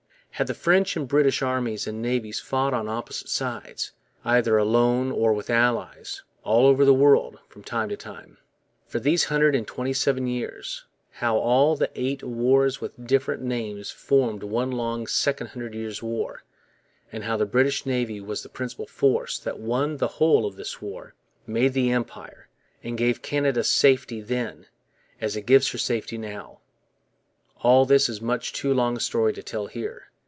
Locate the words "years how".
10.25-11.37